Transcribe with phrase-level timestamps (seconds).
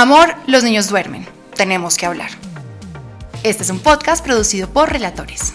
[0.00, 1.26] Amor, los niños duermen.
[1.54, 2.30] Tenemos que hablar.
[3.42, 5.52] Este es un podcast producido por Relatores.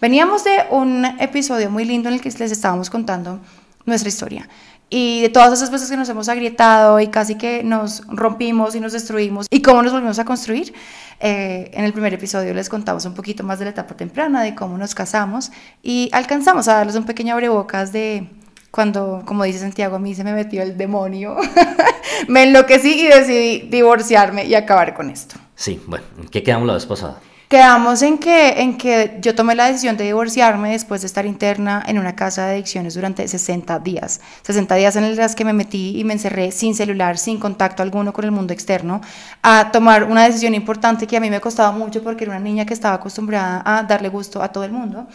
[0.00, 3.38] Veníamos de un episodio muy lindo en el que les estábamos contando
[3.86, 4.48] nuestra historia.
[4.90, 8.80] Y de todas esas veces que nos hemos agrietado y casi que nos rompimos y
[8.80, 10.74] nos destruimos y cómo nos volvimos a construir,
[11.20, 14.56] eh, en el primer episodio les contamos un poquito más de la etapa temprana, de
[14.56, 18.28] cómo nos casamos y alcanzamos a darles un pequeño abrebocas de
[18.74, 21.36] cuando, como dice Santiago, a mí se me metió el demonio,
[22.28, 25.36] me enloquecí y decidí divorciarme y acabar con esto.
[25.54, 27.20] Sí, bueno, ¿en qué quedamos la vez pasada?
[27.46, 31.84] Quedamos en que, en que yo tomé la decisión de divorciarme después de estar interna
[31.86, 34.20] en una casa de adicciones durante 60 días.
[34.42, 38.12] 60 días en los que me metí y me encerré sin celular, sin contacto alguno
[38.12, 39.02] con el mundo externo,
[39.42, 42.66] a tomar una decisión importante que a mí me costaba mucho porque era una niña
[42.66, 45.06] que estaba acostumbrada a darle gusto a todo el mundo.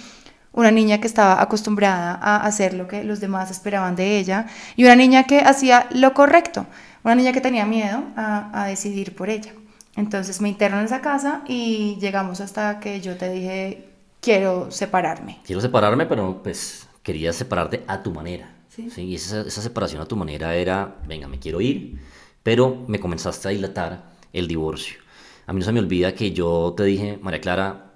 [0.51, 4.83] Una niña que estaba acostumbrada a hacer lo que los demás esperaban de ella y
[4.83, 6.65] una niña que hacía lo correcto.
[7.03, 9.53] Una niña que tenía miedo a, a decidir por ella.
[9.95, 13.89] Entonces me interno en esa casa y llegamos hasta que yo te dije,
[14.21, 15.39] quiero separarme.
[15.45, 18.49] Quiero separarme, pero pues quería separarte a tu manera.
[18.69, 18.89] Sí.
[18.97, 21.99] Y esa, esa separación a tu manera era, venga, me quiero ir,
[22.43, 24.99] pero me comenzaste a dilatar el divorcio.
[25.47, 27.91] A mí no se me olvida que yo te dije, María Clara,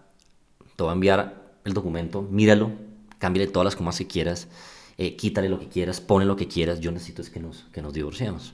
[0.75, 2.72] te voy a enviar el documento, míralo,
[3.19, 4.47] cámbiale todas las comas que quieras,
[4.97, 7.81] eh, quítale lo que quieras, pone lo que quieras, yo necesito es que nos, que
[7.81, 8.53] nos divorciemos.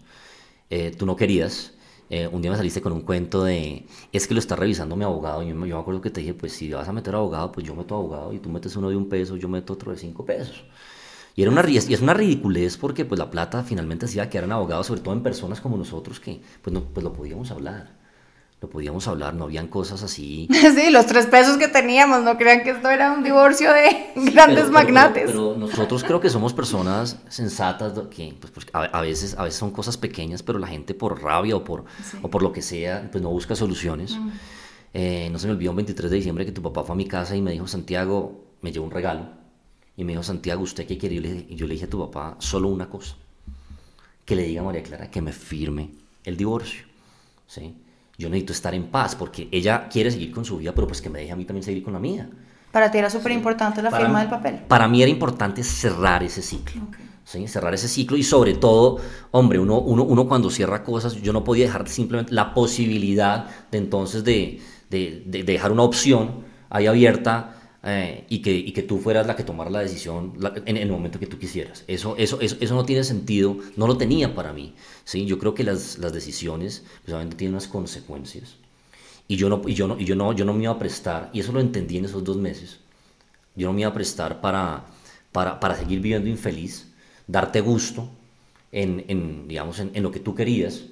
[0.69, 1.73] Eh, tú no querías,
[2.09, 5.03] eh, un día me saliste con un cuento de, es que lo está revisando mi
[5.03, 5.43] abogado.
[5.43, 7.75] Yo, yo me acuerdo que te dije, pues si vas a meter abogado, pues yo
[7.75, 10.63] meto abogado y tú metes uno de un peso, yo meto otro de cinco pesos.
[11.35, 14.29] Y, era una, y es una ridiculez porque pues la plata finalmente se iba a
[14.29, 17.51] quedar en abogados, sobre todo en personas como nosotros que pues, no, pues lo podíamos
[17.51, 17.98] hablar.
[18.61, 20.47] Lo podíamos hablar, no habían cosas así.
[20.75, 24.33] Sí, los tres pesos que teníamos, no crean que esto era un divorcio de grandes
[24.35, 25.25] Pero- pero- magnates.
[25.27, 29.57] Pero, nosotros creo que somos personas sensatas, que pues, pues, a, a veces, a veces
[29.59, 31.85] son cosas pequeñas, pero la gente por rabia o por,
[32.21, 34.17] o por lo que sea, pues no busca soluciones.
[34.17, 34.29] Mm.
[34.93, 37.05] Eh, no se me olvidó un 23 de diciembre que tu papá fue a mi
[37.07, 39.27] casa y me dijo, Santiago, me llevó un regalo.
[39.95, 41.15] Y me dijo, Santiago, ¿usted qué quiere?
[41.15, 43.15] Y yo le yo le dije a tu papá solo una cosa.
[44.25, 45.91] Que le diga a María Clara que me firme
[46.25, 46.83] el divorcio.
[47.47, 47.73] ¿sí?
[48.19, 51.09] Yo necesito estar en paz porque ella quiere seguir con su vida, pero pues que
[51.09, 52.29] me deje a mí también seguir con la mía.
[52.71, 54.55] Para ti era súper importante la Para firma mí- del papel.
[54.67, 56.81] Para mí era importante cerrar ese ciclo.
[57.23, 57.47] ¿sí?
[57.47, 58.97] Cerrar ese ciclo y sobre todo,
[59.31, 63.77] hombre, uno, uno, uno cuando cierra cosas, yo no podía dejar simplemente la posibilidad de
[63.77, 64.59] entonces de,
[64.89, 69.35] de- de dejar una opción ahí abierta eh, y, que, y que tú fueras la
[69.35, 71.83] que tomara la decisión la- en, en el momento que tú quisieras.
[71.87, 74.75] Eso, eso, eso, eso no tiene sentido, no lo tenía para mí.
[75.05, 75.25] ¿sí?
[75.25, 78.55] Yo creo que las, las decisiones obviamente tienen unas consecuencias.
[79.27, 81.29] Y yo no, y yo no, y yo no, yo no me iba a prestar,
[81.33, 82.79] y eso lo entendí en esos dos meses.
[83.55, 84.85] Yo no me iba a prestar para,
[85.31, 86.87] para, para seguir viviendo infeliz,
[87.27, 88.09] darte gusto
[88.71, 90.83] en, en, digamos, en, en lo que tú querías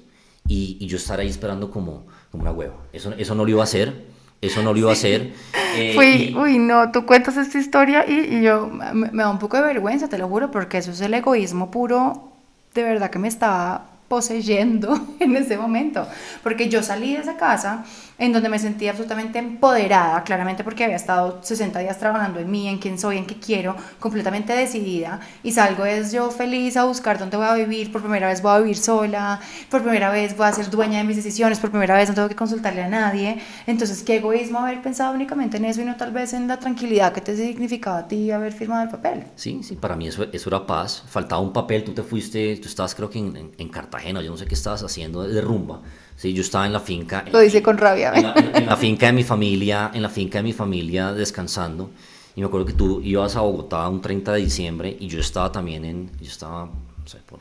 [0.46, 2.86] y, y yo estar ahí esperando como, como una hueva.
[2.92, 4.06] Eso, eso no lo iba a hacer,
[4.40, 5.32] eso no lo iba a hacer.
[5.52, 9.30] eh, Fui, y- uy, no, tú cuentas esta historia y, y yo me, me da
[9.30, 12.32] un poco de vergüenza, te lo juro, porque eso es el egoísmo puro,
[12.74, 16.06] de verdad que me estaba poseyendo en ese momento,
[16.42, 17.84] porque yo salí de esa casa
[18.18, 22.68] en donde me sentía absolutamente empoderada, claramente porque había estado 60 días trabajando en mí,
[22.68, 27.18] en quién soy, en qué quiero, completamente decidida, y salgo es yo feliz a buscar
[27.18, 30.46] dónde voy a vivir, por primera vez voy a vivir sola, por primera vez voy
[30.46, 33.38] a ser dueña de mis decisiones, por primera vez no tengo que consultarle a nadie,
[33.66, 37.12] entonces qué egoísmo haber pensado únicamente en eso y no tal vez en la tranquilidad
[37.12, 39.24] que te significaba a ti haber firmado el papel.
[39.36, 41.04] Sí, sí, para mí eso, eso era paz.
[41.08, 44.30] Faltaba un papel, tú te fuiste, tú estabas creo que en, en- en Cartagena yo
[44.30, 45.82] no sé qué estabas haciendo de rumba.
[46.18, 47.24] Sí, yo estaba en la finca.
[47.30, 48.12] Lo dice con rabia.
[48.12, 51.90] En la, en la finca de mi familia, en la finca de mi familia descansando.
[52.34, 55.52] Y me acuerdo que tú ibas a Bogotá un 30 de diciembre y yo estaba
[55.52, 57.38] también en, yo estaba, no sé, por,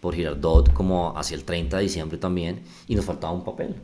[0.00, 3.74] por Girardot como hacia el 30 de diciembre también y nos faltaba un papel.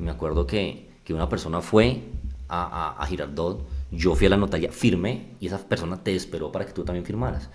[0.00, 2.02] Y me acuerdo que, que una persona fue
[2.48, 6.50] a, a, a Girardot, yo fui a la notaría, firmé y esa persona te esperó
[6.50, 7.48] para que tú también firmaras.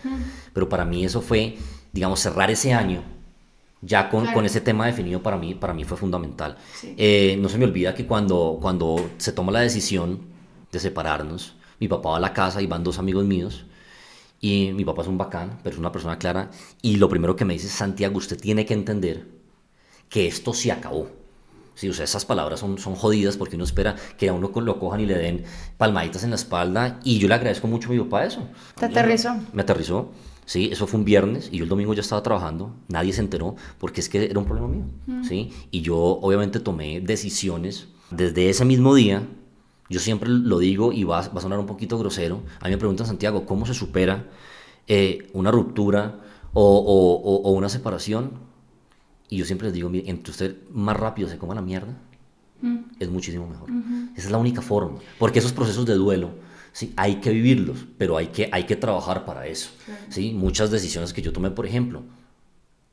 [0.53, 1.57] Pero para mí eso fue,
[1.91, 3.03] digamos, cerrar ese año
[3.81, 4.35] ya con, Claro.
[4.35, 6.57] con ese tema definido para mí, para mí fue fundamental.
[6.73, 6.93] Sí.
[6.97, 10.21] Eh, no se me olvida que cuando, cuando se toma la decisión
[10.71, 13.65] de separarnos, mi papá va a la casa y van dos amigos míos.
[14.41, 16.49] Y mi papá es un bacán, pero es una persona clara.
[16.81, 19.27] Y lo primero que me dice, Santiago, usted tiene que entender
[20.07, 21.09] que esto se acabó.
[21.75, 24.79] Sí, o sea, esas palabras son, son jodidas porque uno espera que a uno lo
[24.79, 25.45] cojan y le den
[25.77, 26.99] palmaditas en la espalda.
[27.03, 28.45] Y yo le agradezco mucho a mi papá eso.
[28.77, 29.35] Te aterrizó.
[29.53, 30.11] Me aterrizó.
[30.49, 32.73] Sí, eso fue un viernes y yo el domingo ya estaba trabajando.
[32.87, 34.83] Nadie se enteró porque es que era un problema mío.
[35.23, 39.27] Sí, y yo obviamente tomé decisiones desde ese mismo día.
[39.89, 42.41] Yo siempre lo digo y va, va a sonar un poquito grosero.
[42.61, 44.25] A mí me preguntan, Santiago, ¿cómo se supera
[44.87, 46.19] eh, una ruptura
[46.53, 48.31] o, o- o- o una separación?
[49.29, 51.95] Y yo siempre les digo, mire, entre usted más rápido se coma la mierda,
[52.99, 53.69] es muchísimo mejor.
[54.15, 54.97] Esa es la única forma.
[55.19, 56.31] Porque esos procesos de duelo,
[56.79, 56.93] ¿sí?
[56.95, 59.71] hay que vivirlos, pero hay que, hay que trabajar para eso.
[60.07, 60.31] ¿sí?
[60.33, 62.03] Muchas decisiones que yo tomé, por ejemplo,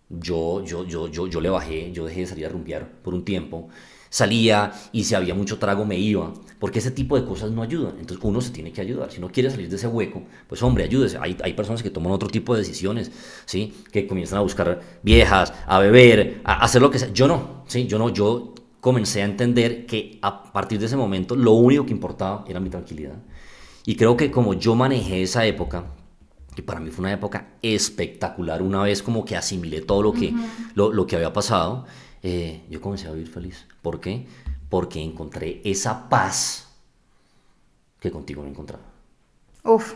[0.08, 3.24] yo, yo, yo, yo, yo le bajé, yo dejé de salir a rumbear por un
[3.24, 3.68] tiempo.
[4.08, 7.96] Salía y si había mucho trago me iba, porque ese tipo de cosas no ayudan.
[8.00, 9.12] Entonces uno se tiene que ayudar.
[9.12, 11.18] Si no quiere salir de ese hueco, pues hombre, ayúdese.
[11.20, 13.12] Hay, hay personas que toman otro tipo de decisiones,
[13.44, 13.72] ¿sí?
[13.92, 17.12] Que comienzan a buscar viejas, a beber, a hacer lo que sea.
[17.12, 17.86] Yo no, ¿sí?
[17.86, 21.92] Yo no, yo comencé a entender que a partir de ese momento lo único que
[21.92, 23.16] importaba era mi tranquilidad.
[23.86, 25.84] Y creo que como yo manejé esa época,
[26.56, 30.34] que para mí fue una época espectacular, una vez como que asimilé todo lo que,
[30.74, 31.86] lo, lo que había pasado,
[32.22, 33.64] eh, yo comencé a vivir feliz.
[33.82, 34.26] ¿Por qué?
[34.68, 36.68] Porque encontré esa paz
[38.00, 38.82] que contigo no encontraba.
[39.62, 39.94] Uf,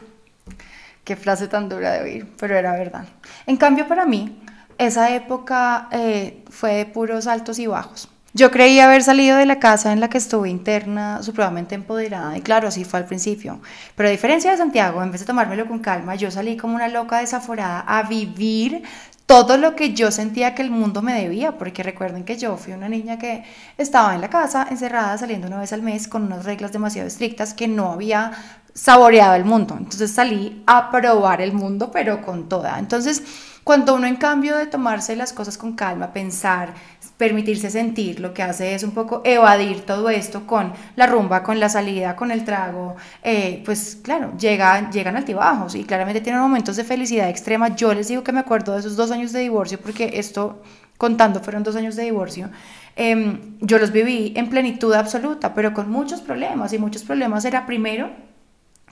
[1.02, 3.08] qué frase tan dura de oír, pero era verdad.
[3.44, 4.40] En cambio, para mí,
[4.78, 8.08] esa época eh, fue de puros altos y bajos.
[8.32, 12.42] Yo creía haber salido de la casa en la que estuve interna supremamente empoderada, y
[12.42, 13.60] claro, así fue al principio.
[13.96, 16.86] Pero a diferencia de Santiago, en vez de tomármelo con calma, yo salí como una
[16.86, 18.84] loca desaforada a vivir
[19.26, 22.72] todo lo que yo sentía que el mundo me debía, porque recuerden que yo fui
[22.72, 23.44] una niña que
[23.78, 27.54] estaba en la casa encerrada saliendo una vez al mes con unas reglas demasiado estrictas
[27.54, 28.32] que no había
[28.74, 29.76] saboreado el mundo.
[29.78, 32.78] Entonces salí a probar el mundo, pero con toda.
[32.78, 33.22] Entonces,
[33.62, 36.74] cuando uno en cambio de tomarse las cosas con calma, pensar,
[37.20, 41.60] permitirse sentir, lo que hace es un poco evadir todo esto con la rumba, con
[41.60, 46.76] la salida, con el trago, eh, pues claro, llega, llegan altibajos y claramente tienen momentos
[46.76, 47.76] de felicidad extrema.
[47.76, 50.62] Yo les digo que me acuerdo de esos dos años de divorcio, porque esto,
[50.96, 52.48] contando, fueron dos años de divorcio.
[52.96, 57.66] Em, yo los viví en plenitud absoluta, pero con muchos problemas y muchos problemas era
[57.66, 58.08] primero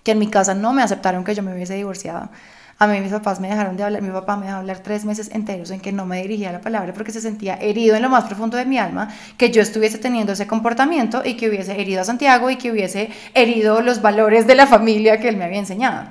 [0.02, 2.28] que en mi casa no me aceptaron que yo me hubiese divorciado.
[2.80, 5.30] A mí mis papás me dejaron de hablar, mi papá me dejó hablar tres meses
[5.32, 8.24] enteros en que no me dirigía la palabra porque se sentía herido en lo más
[8.24, 12.04] profundo de mi alma que yo estuviese teniendo ese comportamiento y que hubiese herido a
[12.04, 16.08] Santiago y que hubiese herido los valores de la familia que él me había enseñado.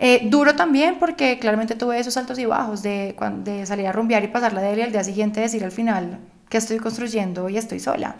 [0.00, 3.14] Eh, duro también porque claramente tuve esos altos y bajos de,
[3.64, 6.18] salir a rumbear y pasarla de él y al día siguiente decir al final
[6.48, 8.16] que estoy construyendo y estoy sola.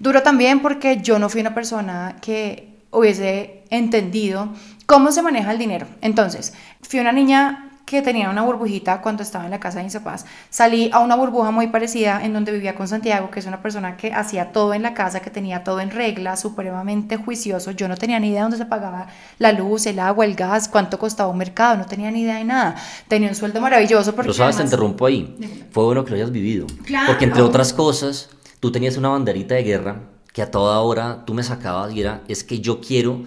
[0.00, 4.48] Duro también porque yo no fui una persona que hubiese entendido
[4.86, 5.86] cómo se maneja el dinero.
[6.00, 9.94] Entonces, fui una niña que tenía una burbujita cuando estaba en la casa de mis
[9.94, 10.26] papás.
[10.50, 13.96] Salí a una burbuja muy parecida en donde vivía con Santiago, que es una persona
[13.96, 17.70] que hacía todo en la casa, que tenía todo en regla, supremamente juicioso.
[17.70, 19.06] Yo no tenía ni idea de dónde se pagaba
[19.38, 22.44] la luz, el agua, el gas, cuánto costaba un mercado, no tenía ni idea de
[22.44, 22.74] nada.
[23.06, 25.66] Tenía un sueldo maravilloso porque Pero sabes, te además- interrumpo ahí.
[25.70, 26.66] Fue bueno que lo hayas vivido.
[26.84, 27.06] Claro.
[27.06, 30.00] Porque entre otras cosas, tú tenías una banderita de guerra
[30.36, 33.22] que a toda hora tú me sacabas y era, es que yo quiero...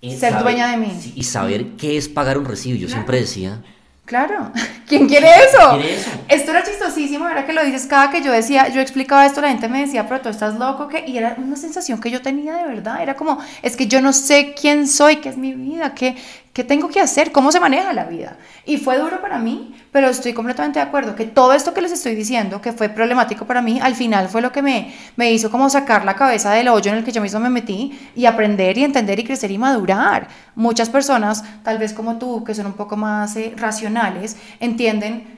[0.00, 1.12] eh, Ser dueña de mí.
[1.14, 2.78] Y saber qué es pagar un recibo.
[2.78, 3.62] Yo siempre decía,
[4.06, 4.50] Claro,
[4.88, 5.58] ¿quién quiere eso?
[5.72, 6.10] ¿Quién quiere eso?
[6.26, 9.50] Esto era chistosísimo, ahora que lo dices, cada que yo decía, yo explicaba esto, la
[9.50, 12.54] gente me decía, pero tú estás loco, que Y era una sensación que yo tenía
[12.56, 15.92] de verdad, era como, es que yo no sé quién soy, qué es mi vida,
[15.94, 16.16] qué,
[16.58, 18.36] qué tengo que hacer, cómo se maneja la vida.
[18.66, 21.92] Y fue duro para mí, pero estoy completamente de acuerdo que todo esto que les
[21.92, 25.52] estoy diciendo, que fue problemático para mí, al final fue lo que me, me hizo
[25.52, 28.76] como sacar la cabeza del hoyo en el que yo mismo me metí y aprender
[28.76, 30.26] y entender y crecer y madurar.
[30.56, 35.37] Muchas personas, tal vez como tú, que son un poco más eh, racionales, entienden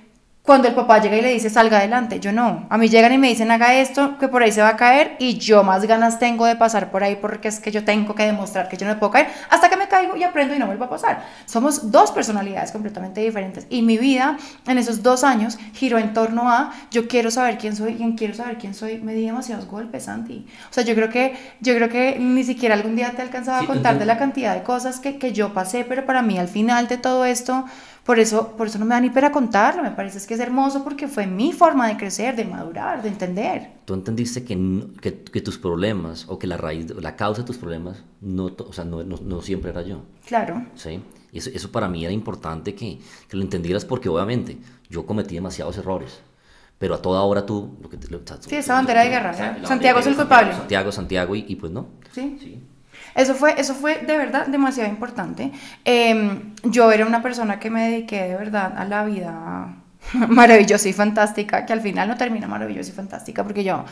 [0.50, 2.66] cuando el papá llega y le dice salga adelante, yo no.
[2.71, 5.14] A mí llegan y me dicen haga esto, que por ahí se va a caer
[5.21, 8.25] y yo más ganas tengo de pasar por ahí porque es que yo tengo que
[8.25, 10.66] demostrar que yo no me puedo caer hasta que me caigo y aprendo y no
[10.66, 11.25] vuelvo a pasar.
[11.47, 16.50] Somos dos personalidades completamente diferentes y mi vida en esos dos años giró en torno
[16.50, 18.99] a yo quiero saber quién soy, quién quiero saber quién soy.
[18.99, 20.49] Me di demasiados golpes, Santi.
[20.69, 23.66] O sea, yo creo que, yo creo que ni siquiera algún día te alcanzaba a
[23.66, 26.88] contar de la cantidad de cosas que, que yo pasé, pero para mí al final
[26.88, 27.66] de todo esto
[28.04, 30.83] por eso, por eso no me da ni pena contarlo, me parece que es hermoso
[30.83, 33.73] porque fue mi forma de crecer, de madurar, de entender.
[33.85, 37.59] Tú entendiste que, que, que tus problemas o que la raíz, la causa de tus
[37.59, 40.02] problemas no, o sea, no, no, siempre era yo.
[40.26, 40.64] Claro.
[40.75, 41.02] Sí.
[41.33, 45.35] Y eso, eso para mí era importante que, que, lo entendieras porque obviamente yo cometí
[45.35, 46.21] demasiados errores.
[46.78, 47.76] Pero a toda hora tú...
[47.83, 47.99] Lo que,
[48.40, 49.35] sí, esa bandera de guerra.
[49.66, 50.54] Santiago es el culpable.
[50.54, 51.88] Santiago, Santiago, y, y pues no.
[52.12, 52.38] Sí.
[52.40, 52.62] sí.
[53.14, 55.50] Eso fue, eso fue de verdad demasiado importante.
[55.85, 59.75] Em, yo era una persona que me dediqué de verdad a la vida
[60.29, 63.85] maravillosa y fantástica, que al final no termina maravillosa y fantástica, porque yo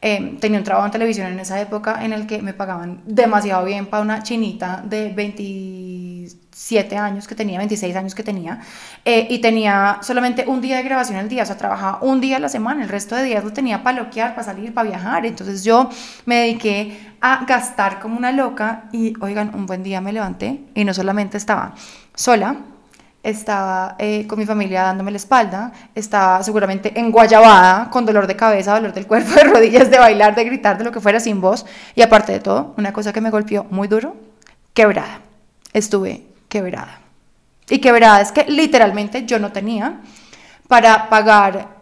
[0.00, 3.64] em, tenía un trabajo en televisión en esa época en el que me pagaban demasiado
[3.64, 5.10] bien para una chinita de
[6.26, 8.60] 27 años que tenía, 26 años que tenía,
[9.04, 12.36] eh, y tenía solamente un día de grabación al día, o sea, trabajaba un día
[12.36, 15.26] a la semana, el resto de días lo tenía para loquear, para salir, para viajar,
[15.26, 15.88] entonces yo
[16.24, 20.84] me dediqué a gastar como una loca y, oigan, un buen día me levanté y
[20.84, 21.74] no solamente estaba
[22.14, 22.56] sola,
[23.22, 28.74] estaba eh, con mi familia dándome la espalda, estaba seguramente enguayabada, con dolor de cabeza,
[28.74, 31.66] dolor del cuerpo, de rodillas, de bailar, de gritar, de lo que fuera sin voz.
[31.96, 34.16] Y aparte de todo, una cosa que me golpeó muy duro,
[34.74, 35.25] quebrada.
[35.76, 37.00] Estuve quebrada.
[37.68, 40.00] Y quebrada es que literalmente yo no tenía
[40.68, 41.76] para pagar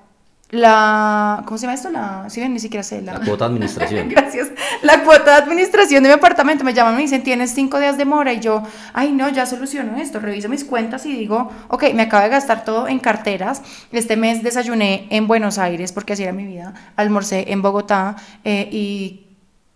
[0.51, 1.91] la, ¿cómo se llama esto?
[1.91, 3.03] La, sí, ni siquiera sé.
[3.03, 4.09] La, cuota de administración.
[4.11, 4.49] Gracias.
[4.83, 6.65] La cuota de administración de mi apartamento.
[6.65, 8.33] Me llaman y me dicen, tienes cinco días de mora.
[8.33, 10.19] Y yo, ay, no, ya soluciono esto.
[10.19, 13.63] Reviso mis cuentas y digo, ok, me acabo de gastar todo en carteras.
[13.93, 16.75] Este mes desayuné en Buenos Aires, porque así era mi vida.
[16.97, 19.24] Almorcé en Bogotá eh, y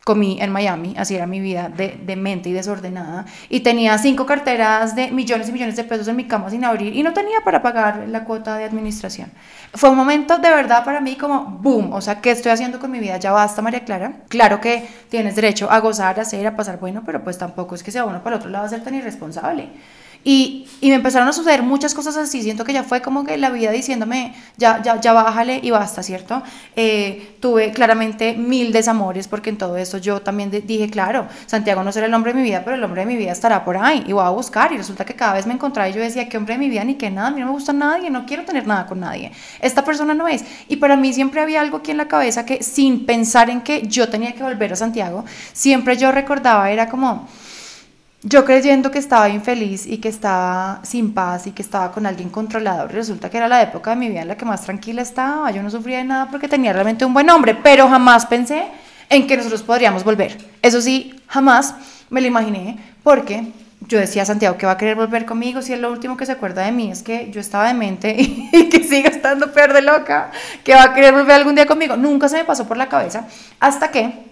[0.09, 4.97] comí en Miami, así era mi vida de, mente y desordenada, y tenía cinco carteras
[4.97, 7.61] de millones y millones de pesos en mi cama sin abrir y no tenía para
[7.61, 9.31] pagar la cuota de administración.
[9.75, 12.91] Fue un momento de verdad para mí como boom, o sea, ¿qué estoy haciendo con
[12.91, 13.19] mi vida?
[13.19, 14.13] Ya basta, María Clara.
[14.29, 17.83] Claro que tienes derecho a gozar, a hacer, a pasar bueno, pero pues tampoco es
[17.83, 19.69] que sea uno para el otro lado a ser tan irresponsable.
[20.31, 22.43] Y, y, me empezaron a suceder muchas cosas así.
[22.43, 26.03] Siento que ya fue como que la vida diciéndome, ya, ya, ya bájale y basta,
[26.03, 26.43] ¿cierto?
[26.77, 31.93] Eh, tuve claramente mil desamores porque en todo esto yo también dije, claro, Santiago no
[31.93, 34.05] será el hombre de mi vida, pero el hombre de mi vida estará por ahí
[34.07, 34.71] y voy a buscar.
[34.71, 36.85] Y resulta que cada vez me encontraba y yo decía, ¿qué hombre de mi vida?
[36.85, 39.33] Ni que nada, a mí no me gusta nadie, no quiero tener nada con nadie.
[39.61, 40.45] Esta persona no es.
[40.69, 43.87] Y para mí siempre había algo aquí en la cabeza que sin pensar en que
[43.87, 47.27] yo tenía que volver a Santiago, siempre yo recordaba, era como
[48.29, 52.29] yo creyendo que estaba infeliz y que estaba sin paz y que estaba con alguien
[52.29, 55.51] controlador, resulta que era la época de mi vida en la que más tranquila estaba,
[55.51, 58.67] yo no sufría de nada porque tenía realmente un buen hombre, pero jamás pensé
[59.09, 60.37] en que nosotros podríamos volver.
[60.61, 61.75] Eso sí, jamás
[62.11, 63.47] me lo imaginé porque
[63.81, 66.33] yo decía, Santiago, que va a querer volver conmigo si es lo último que se
[66.33, 69.81] acuerda de mí es que yo estaba demente y, y que siga estando peor de
[69.81, 70.33] loca,
[70.65, 71.97] que va a querer volver algún día conmigo.
[71.97, 73.27] Nunca se me pasó por la cabeza
[73.59, 74.28] hasta que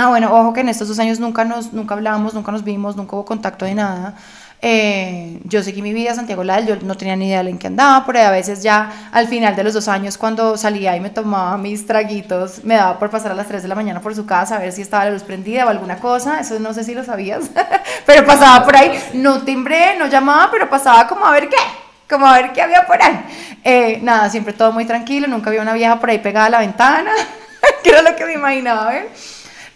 [0.00, 2.94] Ah, bueno, ojo que en estos dos años nunca nos, nunca hablamos, nunca nos vimos,
[2.94, 4.14] nunca hubo contacto de nada.
[4.62, 7.66] Eh, yo seguí mi vida, Santiago Lal, yo no tenía ni idea de en qué
[7.66, 11.10] andaba, pero a veces ya al final de los dos años, cuando salía y me
[11.10, 14.24] tomaba mis traguitos, me daba por pasar a las 3 de la mañana por su
[14.24, 16.94] casa a ver si estaba la luz prendida o alguna cosa, eso no sé si
[16.94, 17.50] lo sabías,
[18.06, 21.56] pero pasaba por ahí, no timbré, no llamaba, pero pasaba como a ver qué,
[22.08, 23.20] como a ver qué había por ahí.
[23.64, 26.58] Eh, nada, siempre todo muy tranquilo, nunca había una vieja por ahí pegada a la
[26.60, 27.10] ventana,
[27.82, 29.08] que era lo que me imaginaba ver.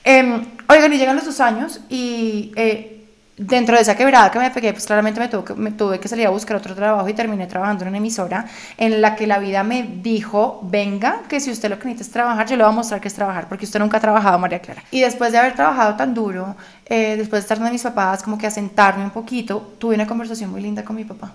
[0.04, 2.92] Eh, oigan, y llegan los dos años y eh,
[3.36, 6.26] dentro de esa quebrada que me pegué, pues claramente me que, me tuve que salir
[6.26, 9.62] a buscar otro trabajo y terminé trabajando en una emisora en la que la vida
[9.62, 12.76] me dijo, venga, que si usted lo que necesita es trabajar, yo le voy a
[12.76, 14.82] mostrar que es trabajar, porque usted nunca ha trabajado, María Clara.
[14.90, 16.56] Y después de haber trabajado tan duro,
[16.86, 20.06] eh, después de estar con mis papás, como que a sentarme un poquito, tuve una
[20.06, 21.32] conversación muy linda con mi papá.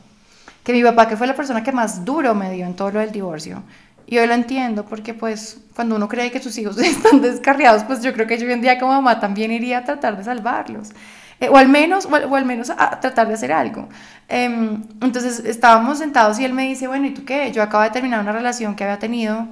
[0.63, 2.99] Que mi papá, que fue la persona que más duro me dio en todo lo
[2.99, 3.63] del divorcio,
[4.07, 8.01] y hoy lo entiendo porque pues cuando uno cree que sus hijos están descarriados, pues
[8.01, 10.91] yo creo que yo hoy en día como mamá también iría a tratar de salvarlos.
[11.39, 13.87] Eh, o al menos, o al, menos a tratar de hacer algo.
[14.27, 17.51] Em, entonces estábamos sentados y él me dice, bueno, ¿y tú qué?
[17.51, 19.47] Yo acabo de terminar una relación que había tenido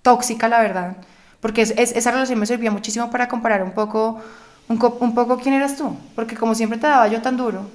[0.00, 0.96] tóxica, la verdad,
[1.40, 4.22] porque es, esa relación me servía muchísimo para comparar un poco,
[4.68, 4.78] un
[5.14, 7.68] poco quién eras tú, porque como siempre te daba yo tan duro,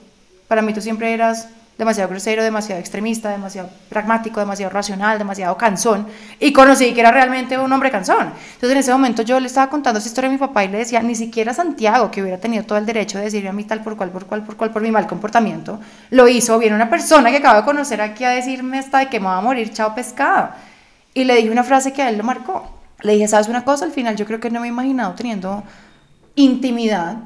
[0.47, 6.05] para mí tú siempre eras demasiado grosero, demasiado extremista, demasiado pragmático, demasiado racional, demasiado cansón,
[6.39, 8.33] y conocí que era realmente un hombre cansón.
[8.53, 10.77] Entonces en ese momento yo le estaba contando esa historia a mi papá y le
[10.77, 13.81] decía, ni siquiera Santiago, que hubiera tenido todo el derecho de decirme a mí tal
[13.81, 15.79] por cual, por cual, por cual, por mi mal comportamiento,
[16.11, 19.19] lo hizo, viene una persona que acabo de conocer aquí a decirme hasta de que
[19.19, 20.49] me va a morir, chao pescado.
[21.13, 22.77] Y le dije una frase que a él lo marcó.
[23.01, 23.85] Le dije, ¿sabes una cosa?
[23.85, 25.63] Al final yo creo que no me he imaginado teniendo
[26.35, 27.17] intimidad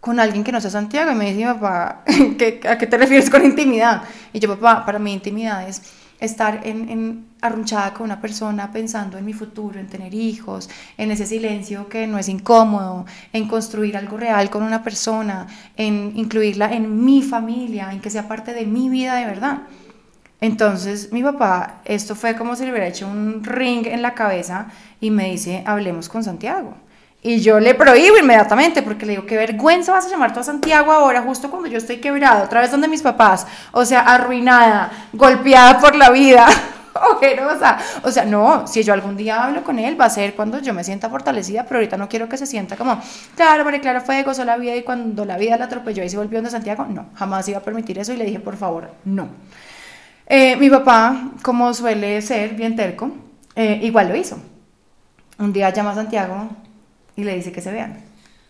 [0.00, 1.10] con alguien que no sea Santiago.
[1.10, 2.02] Y me dice, papá,
[2.68, 4.02] ¿a qué te refieres con intimidad?
[4.32, 5.82] Y yo, papá, para mí intimidad es
[6.20, 11.26] estar en, arrunchada con una persona pensando en mi futuro, en tener hijos, en ese
[11.26, 17.04] silencio que no es incómodo, en construir algo real con una persona, en incluirla en
[17.04, 19.58] mi familia, en que sea parte de mi vida de verdad.
[20.40, 24.68] Entonces mi papá, esto fue como si le hubiera hecho un ring en la cabeza
[25.00, 26.74] y me dice, hablemos con Santiago.
[27.20, 30.44] Y yo le prohíbo inmediatamente porque le digo, qué vergüenza vas a llamar tú a
[30.44, 34.92] Santiago ahora, justo cuando yo estoy quebrado, otra vez donde mis papás, o sea, arruinada,
[35.12, 36.46] golpeada por la vida,
[37.10, 37.78] ojerosa.
[38.04, 40.72] O sea, no, si yo algún día hablo con él, va a ser cuando yo
[40.72, 43.00] me sienta fortalecida, pero ahorita no quiero que se sienta como,
[43.34, 46.16] claro, María Clara fue, gozó la vida y cuando la vida la atropelló y se
[46.16, 49.28] volvió de Santiago, no, jamás iba a permitir eso y le dije, por favor, no.
[50.24, 53.10] Eh, mi papá, como suele ser, bien terco,
[53.56, 54.38] eh, igual lo hizo.
[55.38, 56.48] Un día llama a Santiago
[57.18, 58.04] y le dice que se vean.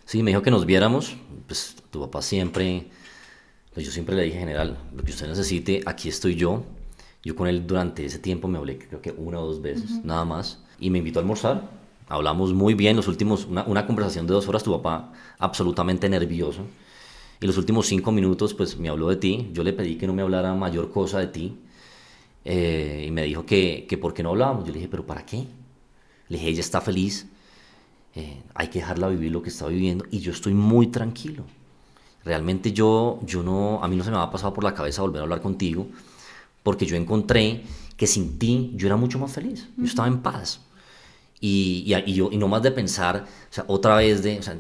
[0.04, 1.16] Sí, me dijo que nos viéramos.
[1.46, 2.86] Pues tu papá siempre,
[3.72, 6.64] pues yo siempre le dije, general, lo que usted necesite, aquí estoy yo.
[7.24, 10.26] Yo con él durante ese tiempo me hablé, creo que una o dos veces, nada
[10.26, 10.62] más.
[10.78, 11.70] Y me invitó a almorzar.
[12.08, 16.60] Hablamos muy bien, los últimos, una, una conversación de dos horas, tu papá absolutamente nervioso.
[17.40, 19.48] Y los últimos cinco minutos, pues me habló de ti.
[19.54, 21.56] Yo le pedí que no me hablara mayor cosa de ti
[22.44, 24.64] eh, y me dijo que, que por qué no hablábamos.
[24.64, 25.46] Yo le dije, ¿pero para qué?
[26.28, 27.26] Le dije, ella está feliz,
[28.18, 31.44] eh, hay que dejarla vivir lo que está viviendo y yo estoy muy tranquilo.
[32.24, 35.20] Realmente yo, yo no, a mí no se me ha pasado por la cabeza volver
[35.20, 35.86] a hablar contigo
[36.64, 37.62] porque yo encontré
[37.96, 40.60] que sin ti yo era mucho más feliz, yo estaba en paz.
[41.40, 44.42] Y, y, y, yo, y no más de pensar, o sea, otra vez de, o
[44.42, 44.56] sea,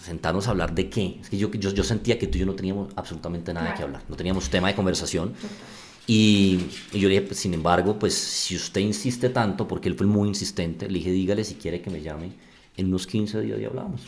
[0.00, 1.18] sentarnos a hablar de qué.
[1.20, 3.82] Es que yo, yo, yo, sentía que tú y yo no teníamos absolutamente nada que
[3.82, 5.34] hablar, no teníamos tema de conversación.
[6.06, 9.96] Y, y, yo le dije, pues, sin embargo, pues si usted insiste tanto, porque él
[9.96, 12.30] fue muy insistente, le dije, dígale si quiere que me llame
[12.76, 14.02] en unos 15 días y hablamos.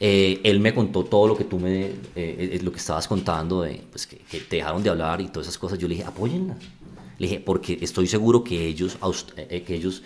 [0.00, 3.62] Eh, él me contó todo lo que tú me, eh, eh, lo que estabas contando,
[3.62, 5.78] de, pues, que, que, te dejaron de hablar y todas esas cosas.
[5.78, 6.56] Yo le dije, apóyenla.
[7.18, 8.98] Le dije, porque estoy seguro que ellos,
[9.38, 10.02] que ellos,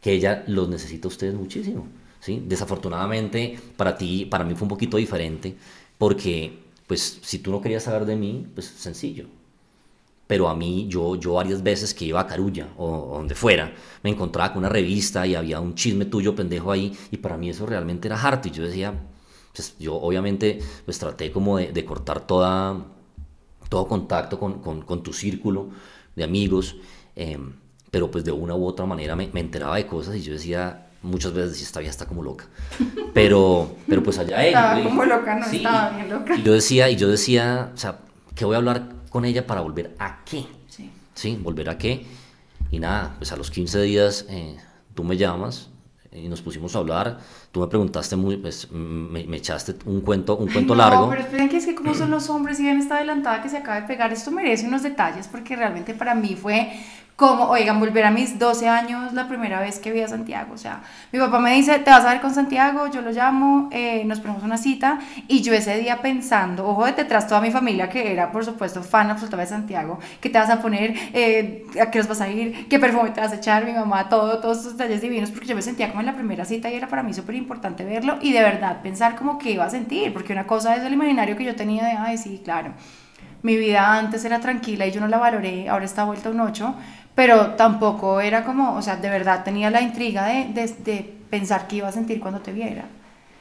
[0.00, 1.88] que ella los necesita a ustedes muchísimo.
[2.20, 2.42] ¿sí?
[2.46, 5.56] Desafortunadamente, para ti, para mí fue un poquito diferente,
[5.98, 9.26] porque, pues, si tú no querías saber de mí, pues, sencillo
[10.32, 13.70] pero a mí, yo, yo varias veces que iba a Carulla o, o, donde fuera,
[14.02, 17.50] me encontraba con una revista y había un chisme tuyo pendejo ahí, y para mí
[17.50, 18.94] eso realmente era harto, y yo decía,
[19.54, 22.82] pues yo obviamente pues traté como de, de cortar toda,
[23.68, 25.68] todo contacto con, con, con, tu círculo
[26.16, 26.76] de amigos,
[27.14, 27.38] eh,
[27.90, 30.86] pero pues de una u otra manera me, me, enteraba de cosas y yo decía,
[31.02, 32.46] muchas veces decía, esta vieja está como loca,
[33.12, 36.34] pero, pero pues allá Estaba él, como loca, no sí, estaba bien loca.
[36.36, 37.98] Y yo decía, y yo decía, o sea,
[38.34, 40.46] ¿qué voy a hablar con ella para volver a qué.
[40.68, 40.90] Sí.
[41.14, 41.38] ¿Sí?
[41.40, 42.06] Volver a qué.
[42.70, 44.56] Y nada, pues a los 15 días eh,
[44.94, 45.68] tú me llamas
[46.10, 47.18] y nos pusimos a hablar.
[47.52, 51.10] Tú me preguntaste, muy, pues me, me echaste un cuento, un cuento no, largo.
[51.10, 53.58] pero esperen que es que como son los hombres y ven esta adelantada que se
[53.58, 56.72] acaba de pegar, esto merece unos detalles porque realmente para mí fue
[57.16, 60.54] como, oigan, volver a mis 12 años la primera vez que vi a Santiago.
[60.54, 63.68] O sea, mi papá me dice, te vas a ver con Santiago, yo lo llamo,
[63.70, 64.98] eh, nos ponemos una cita.
[65.28, 68.82] Y yo ese día pensando, ojo de detrás toda mi familia que era, por supuesto,
[68.82, 72.28] fan absoluta de Santiago, que te vas a poner, eh, a qué nos vas a
[72.28, 75.46] ir, qué perfume te vas a echar, mi mamá, todo, todos esos detalles divinos, porque
[75.46, 78.18] yo me sentía como en la primera cita y era para mí súper importante verlo
[78.20, 81.36] y de verdad pensar como que iba a sentir, porque una cosa es el imaginario
[81.36, 82.72] que yo tenía de, ay, sí, claro.
[83.42, 86.76] Mi vida antes era tranquila y yo no la valoré, ahora está vuelta un 8,
[87.14, 91.76] pero tampoco era como, o sea, de verdad tenía la intriga de, de, pensar que
[91.76, 92.84] iba a sentir cuando te viera.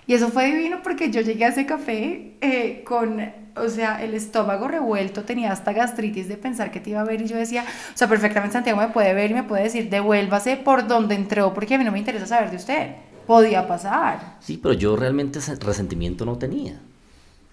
[0.07, 3.21] Y eso fue divino porque yo llegué a ese café eh, con,
[3.55, 7.21] o sea, el estómago revuelto, tenía hasta gastritis de pensar que te iba a ver
[7.21, 10.57] y yo decía, o sea, perfectamente Santiago me puede ver y me puede decir, devuélvase
[10.57, 12.95] por donde entró porque a mí no me interesa saber de usted.
[13.27, 14.37] Podía pasar.
[14.39, 16.81] Sí, pero yo realmente ese resentimiento no tenía.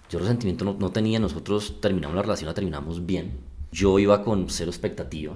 [0.09, 3.37] Yo resentimiento no, no tenía, nosotros terminamos la relación, la terminamos bien.
[3.71, 5.35] Yo iba con cero expectativa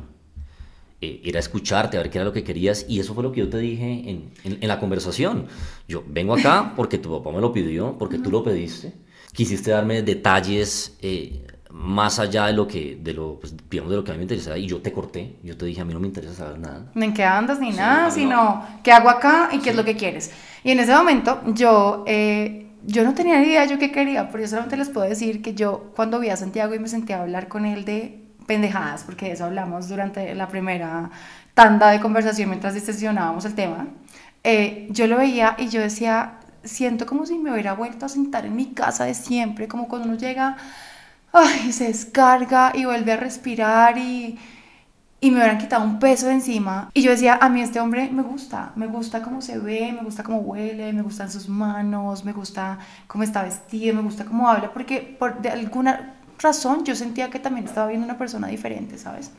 [1.04, 3.42] eh, era escucharte, a ver qué era lo que querías, y eso fue lo que
[3.42, 5.48] yo te dije en, en, en la conversación.
[5.88, 8.94] Yo vengo acá porque tu papá me lo pidió, porque tú lo pediste,
[9.34, 14.04] quisiste darme detalles eh, más allá de lo que, de lo, pues, digamos, de lo
[14.04, 16.00] que a mí me interesaba, y yo te corté, yo te dije, a mí no
[16.00, 16.92] me interesa saber nada.
[16.96, 18.66] Ni en qué andas, ni sí, nada, sino no.
[18.84, 19.70] qué hago acá y qué sí.
[19.72, 20.32] es lo que quieres.
[20.63, 22.04] Y en ese momento yo...
[22.08, 25.42] Eh, yo no tenía ni idea yo qué quería, pero yo solamente les puedo decir
[25.42, 29.03] que yo cuando vi a Santiago y me sentí a hablar con él de pendejadas,
[29.03, 31.10] porque de eso hablamos durante la primera
[31.53, 33.88] tanda de conversación mientras sesionábamos el tema,
[34.43, 38.45] eh, yo lo veía y yo decía, siento como si me hubiera vuelto a sentar
[38.45, 40.58] en mi casa de siempre, como cuando uno llega,
[41.32, 44.38] ay, se descarga y vuelve a respirar y,
[45.21, 46.89] y me hubieran quitado un peso de encima.
[46.93, 50.03] Y yo decía, a mí este hombre me gusta, me gusta cómo se ve, me
[50.03, 54.49] gusta cómo huele, me gustan sus manos, me gusta cómo está vestido, me gusta cómo
[54.49, 58.97] habla, porque por de alguna razón yo sentía que también estaba viendo una persona diferente,
[58.99, 59.32] ¿sabes?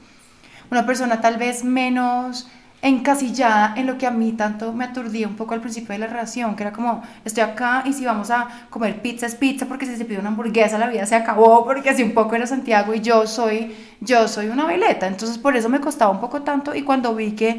[0.70, 2.48] Una persona tal vez menos
[2.84, 6.06] encasillada en lo que a mí tanto me aturdía un poco al principio de la
[6.06, 9.86] relación, que era como, estoy acá y si vamos a comer pizza es pizza, porque
[9.86, 12.92] si se pide una hamburguesa la vida se acabó, porque así un poco era Santiago
[12.92, 16.74] y yo soy, yo soy una veleta, entonces por eso me costaba un poco tanto
[16.74, 17.58] y cuando vi que,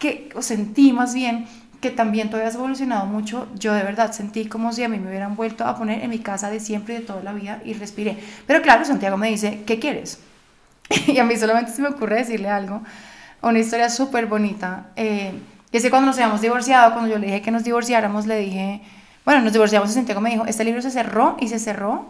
[0.00, 1.46] que o sentí más bien
[1.84, 5.08] que también todavía has evolucionado mucho, yo de verdad sentí como si a mí me
[5.08, 7.74] hubieran vuelto a poner en mi casa de siempre y de toda la vida y
[7.74, 8.18] respiré.
[8.46, 10.18] Pero claro, Santiago me dice, ¿qué quieres?
[11.06, 12.82] y a mí solamente se me ocurre decirle algo
[13.48, 14.86] una historia súper bonita.
[14.96, 15.32] Eh,
[15.70, 18.38] y es que cuando nos habíamos divorciado, cuando yo le dije que nos divorciáramos, le
[18.38, 18.80] dije,
[19.24, 22.06] bueno, nos divorciamos y Santiago me dijo, este libro se cerró y se cerró,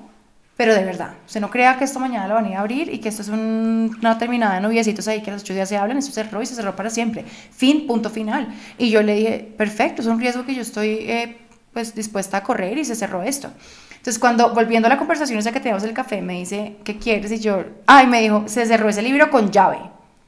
[0.56, 1.14] pero de verdad.
[1.26, 3.22] se no crea que esto mañana lo van a ir a abrir y que esto
[3.22, 6.42] es una terminada de noviecitos ahí que los ocho días se hablan, esto se cerró
[6.42, 7.24] y se cerró para siempre.
[7.24, 8.54] Fin, punto final.
[8.78, 11.38] Y yo le dije, perfecto, es un riesgo que yo estoy eh,
[11.72, 13.50] pues dispuesta a correr y se cerró esto.
[13.96, 17.32] Entonces, cuando volviendo a la conversación esa que teníamos el café, me dice, ¿qué quieres?
[17.32, 19.78] Y yo, ay, me dijo, se cerró ese libro con llave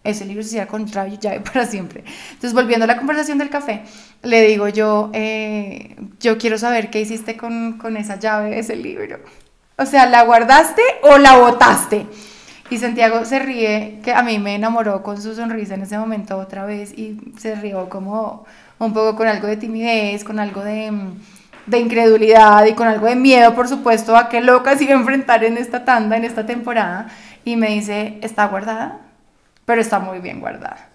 [0.07, 2.05] ese libro se cierra con llave para siempre.
[2.31, 3.83] Entonces, volviendo a la conversación del café,
[4.23, 9.19] le digo yo, eh, yo quiero saber qué hiciste con, con esa llave ese libro.
[9.77, 12.07] O sea, ¿la guardaste o la botaste?
[12.71, 16.37] Y Santiago se ríe, que a mí me enamoró con su sonrisa en ese momento
[16.39, 18.45] otra vez y se rió como
[18.79, 20.93] un poco con algo de timidez, con algo de,
[21.67, 24.99] de incredulidad y con algo de miedo, por supuesto, a qué loca se iba a
[24.99, 27.09] enfrentar en esta tanda, en esta temporada.
[27.45, 29.07] Y me dice, ¿está guardada?
[29.67, 30.89] pero está muy bien guardada.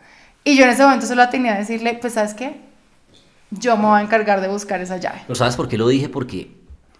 [0.43, 2.55] Y yo en ese momento solo tenía que decirle, pues sabes qué,
[3.51, 5.21] yo me voy a encargar de buscar esa llave.
[5.27, 6.09] ¿Lo sabes por qué lo dije?
[6.09, 6.49] Porque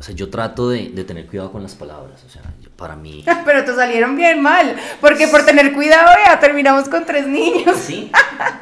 [0.02, 2.24] o sea, yo trato de, de tener cuidado con las palabras.
[2.26, 2.42] O sea,
[2.82, 3.24] para mí.
[3.46, 7.78] Pero te salieron bien mal, porque por tener cuidado ya terminamos con tres niños.
[7.78, 8.12] Sí,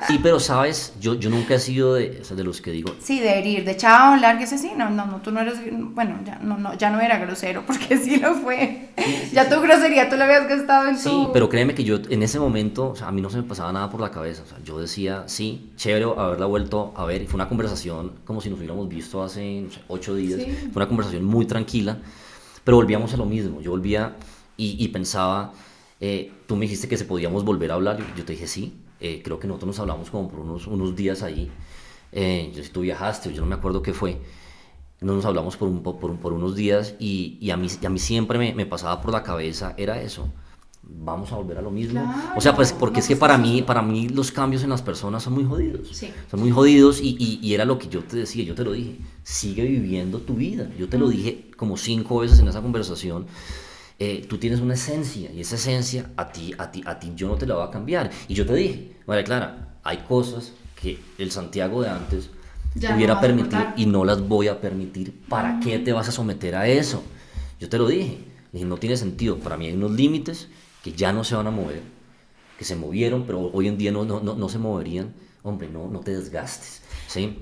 [0.08, 2.94] sí pero sabes, yo, yo nunca he sido de, o sea, de los que digo.
[3.02, 6.38] Sí, de herir, de chao, lárguese, sí, no, no, no, tú no eres, bueno, ya
[6.42, 8.90] no, no, ya no era grosero, porque sí lo fue.
[9.32, 11.10] ya tu grosería tú la habías gastado en sí, tu...
[11.10, 13.44] Sí, pero créeme que yo en ese momento, o sea, a mí no se me
[13.44, 17.22] pasaba nada por la cabeza, o sea, yo decía, sí, chévere haberla vuelto a ver,
[17.22, 20.42] y fue una conversación como si nos hubiéramos visto hace ocho días,
[20.74, 21.98] fue una conversación muy tranquila,
[22.64, 24.16] pero volvíamos a lo mismo, yo volvía
[24.58, 25.54] y, pensaba,
[26.02, 29.22] eh, tú me dijiste que se podíamos volver a hablar, yo, te dije sí, eh,
[29.24, 31.50] creo que nosotros nos hablamos como por unos, unos días ahí,
[32.12, 34.20] eh, yo si tú viajaste, yo no me acuerdo qué fue,
[35.00, 38.00] no nos hablamos por, un, por, por unos días y, y, a, mí, a mí
[38.00, 40.30] siempre me, me, pasaba por la cabeza, era eso,
[40.98, 42.02] vamos a volver a lo mismo.
[42.36, 45.24] o sea, pues porque es que para mí, para mí los cambios en las personas
[45.24, 45.90] son muy jodidos.
[45.92, 46.12] Sí.
[46.30, 48.74] Son muy jodidos y, y, y, era lo que yo te decía, yo te lo
[48.74, 50.70] dije, sigue viviendo tu vida.
[50.78, 53.28] Yo te lo dije como cinco veces en esa conversación.
[54.02, 57.28] Eh, tú tienes una esencia y esa esencia a ti, a ti, a ti yo
[57.28, 58.10] no te la voy a cambiar.
[58.28, 62.30] Y yo te dije, vale, Clara, hay cosas que el Santiago de antes
[62.76, 65.14] hubiera permitido y no las voy a permitir.
[65.28, 67.04] ¿Para qué te vas a someter a eso?
[67.60, 68.20] Yo te lo dije.
[68.52, 69.38] Dije, no tiene sentido.
[69.38, 70.48] Para mí hay unos límites
[70.84, 71.82] que ya no se van a mover,
[72.58, 75.14] que se movieron, pero hoy en día no, no, no, no se moverían.
[75.42, 76.82] Hombre, no, no te desgastes.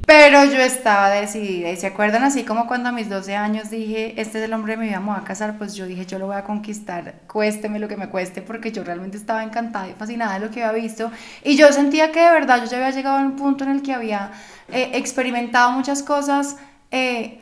[0.05, 4.13] Pero yo estaba decidida y se acuerdan así como cuando a mis 12 años dije,
[4.19, 6.27] este es el hombre de mi vida, me a casar, pues yo dije, yo lo
[6.27, 10.35] voy a conquistar, cuésteme lo que me cueste, porque yo realmente estaba encantada y fascinada
[10.35, 11.11] de lo que había visto
[11.43, 13.81] y yo sentía que de verdad yo ya había llegado a un punto en el
[13.81, 14.31] que había
[14.71, 16.55] eh, experimentado muchas cosas
[16.89, 17.41] eh,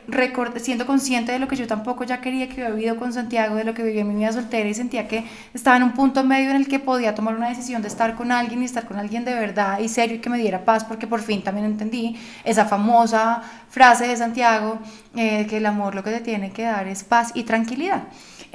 [0.56, 3.64] siendo consciente de lo que yo tampoco ya quería que había vivido con Santiago, de
[3.64, 6.50] lo que viví en mi vida soltera y sentía que estaba en un punto medio
[6.50, 9.24] en el que podía tomar una decisión de estar con alguien y estar con alguien
[9.24, 12.64] de verdad y serio y que me diera paz porque por fin también entendí esa
[12.64, 14.80] famosa frase de Santiago
[15.14, 18.02] eh, que el amor lo que te tiene que dar es paz y tranquilidad.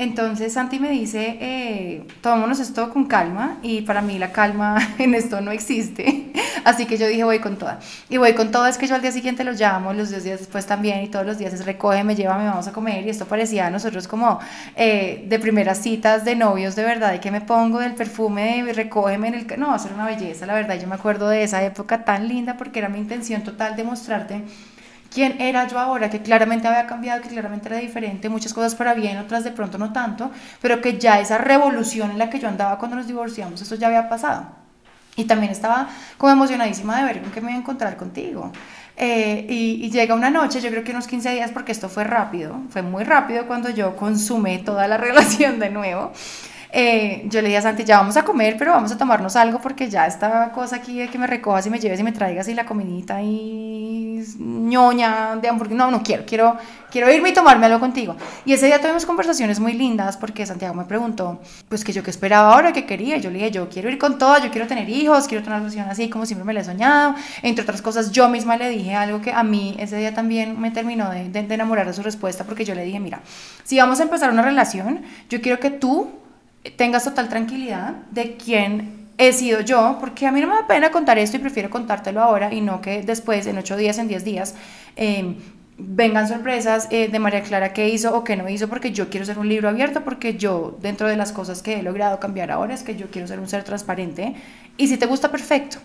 [0.02, 5.14] Entonces Santi me dice, eh, tomémonos esto con calma y para mí la calma en
[5.14, 6.32] esto no existe.
[6.64, 7.80] Así que yo dije, voy con toda.
[8.10, 10.40] Y voy con toda, es que yo al día siguiente lo llamo, los dos días
[10.40, 13.12] después también y todos los días es recoge, me lleva, me vamos a comer y
[13.12, 14.40] esto parecía a nosotros como
[14.76, 18.74] eh, de primeras citas de novios de verdad y que me pongo del perfume de
[18.74, 19.60] recógeme en el...
[19.60, 20.80] No, va a ser una belleza, la verdad.
[20.82, 24.42] Yo me acuerdo de esa época tan linda porque era mi intención total de mostrarte
[25.12, 28.94] quién era yo ahora, que claramente había cambiado, que claramente era diferente, muchas cosas para
[28.94, 32.48] bien, otras de pronto no tanto, pero que ya esa revolución en la que yo
[32.48, 34.48] andaba cuando nos divorciamos, eso ya había pasado.
[35.18, 38.52] Y también estaba como emocionadísima de ver con qué me iba a encontrar contigo.
[38.96, 42.04] Eh, y, y, llega una noche, yo creo que unos 15 días, porque esto fue
[42.04, 46.14] rápido, fue muy rápido cuando yo consumé toda la relación de nuevo.
[46.74, 49.60] Eh, yo le dije a Santi, ya vamos a comer, pero vamos a tomarnos algo
[49.60, 52.48] porque ya esta cosa aquí de que me recojas y me lleves y me traigas
[52.48, 56.58] y la comidita y ñoña de hamburguesa, no, no quiero, quiero,
[56.90, 58.16] quiero irme y tomarme algo contigo.
[58.46, 62.10] Y ese día tuvimos conversaciones muy lindas porque Santiago me preguntó, pues que yo qué
[62.10, 63.18] esperaba ahora, qué quería.
[63.18, 65.70] Yo le dije, yo quiero ir con todo, yo quiero tener hijos, quiero tener una
[65.70, 67.16] relación así como siempre me la he soñado.
[67.42, 70.72] Entre otras cosas, yo misma le dije algo que a mí ese día también me
[70.72, 73.22] terminó de, de, enamorar de su respuesta porque yo le dije, mira,
[73.64, 76.21] si vamos a empezar una relación, yo quiero que tú
[76.78, 80.92] tengas total tranquilidad de quién he sido yo, porque a mí no me da pena
[80.92, 84.24] contar esto y prefiero contártelo ahora y no que después, en ocho días, en diez
[84.24, 84.56] días,
[84.96, 85.36] eh,
[85.78, 89.26] vengan sorpresas eh, de María Clara qué hizo o qué no hizo, porque yo quiero
[89.26, 92.74] ser un libro abierto, porque yo, dentro de las cosas que he logrado cambiar ahora,
[92.74, 94.36] es que yo quiero ser un ser transparente.
[94.78, 95.78] Y si te gusta, perfecto,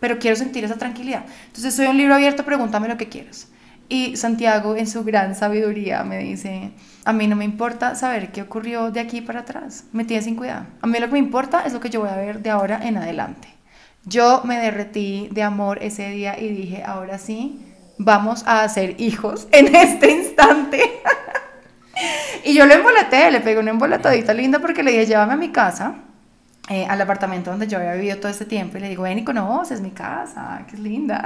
[0.00, 1.24] pero quiero sentir esa tranquilidad.
[1.46, 3.48] Entonces, soy un libro abierto, pregúntame lo que quieras.
[3.88, 6.70] Y Santiago, en su gran sabiduría, me dice,
[7.04, 10.36] a mí no me importa saber qué ocurrió de aquí para atrás, me tiene sin
[10.36, 10.66] cuidado.
[10.80, 12.80] A mí lo que me importa es lo que yo voy a ver de ahora
[12.82, 13.48] en adelante.
[14.04, 17.60] Yo me derretí de amor ese día y dije, ahora sí,
[17.98, 21.02] vamos a hacer hijos en este instante.
[22.44, 25.50] y yo lo emboleté, le pegué una embolatadita linda porque le dije, llévame a mi
[25.50, 25.96] casa
[26.68, 29.24] eh, al apartamento donde yo había vivido todo este tiempo y le digo, ven y
[29.24, 31.22] conoces mi casa, que es linda.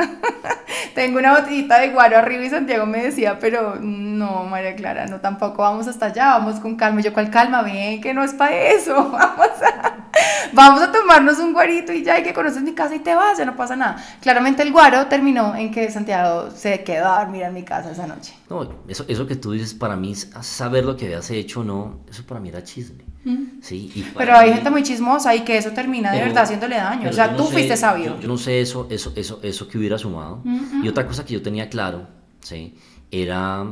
[0.95, 5.21] Tengo una botellita de guaro arriba y Santiago me decía, pero no, María Clara, no,
[5.21, 7.01] tampoco vamos hasta allá, vamos con calma.
[7.01, 7.63] Y yo, ¿cuál calma?
[7.63, 10.09] Bien, que no es para eso, vamos a,
[10.55, 13.37] vamos a tomarnos un guarito y ya, hay que conoces mi casa y te vas,
[13.37, 14.03] ya no pasa nada.
[14.23, 18.07] Claramente el guaro terminó en que Santiago se quedó a dormir en mi casa esa
[18.07, 18.35] noche.
[18.49, 22.25] No, eso, eso que tú dices, para mí, saber lo que habías hecho, no, eso
[22.25, 23.16] para mí era chisme.
[23.61, 27.11] Sí, pero hay gente muy chismosa y que eso termina de verdad haciéndole daño.
[27.11, 28.21] O sea, tú fuiste sabio.
[28.21, 30.43] Yo, no sé eso, eso, eso, eso que hubiera sumado.
[30.83, 32.07] Y otra cosa que yo tenía claro,
[32.41, 32.77] ¿sí?
[33.11, 33.67] Era,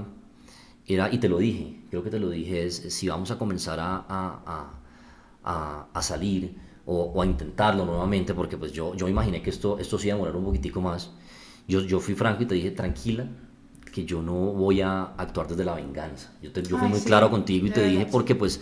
[0.86, 3.78] era, y te lo dije, creo que te lo dije, es si vamos a comenzar
[3.78, 4.70] a, a,
[5.44, 9.78] a, a salir o, o, a intentarlo nuevamente, porque pues yo, yo imaginé que esto,
[9.78, 11.10] esto sí iba a demorar un poquitico más.
[11.68, 13.26] Yo, yo fui franco y te dije, tranquila,
[13.92, 16.32] que yo no voy a actuar desde la venganza.
[16.42, 18.60] Yo, te, yo fui muy claro contigo y te dije, porque pues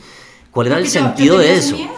[0.52, 1.76] ¿Cuál era el sentido de eso?
[1.76, 1.88] ¿Sí?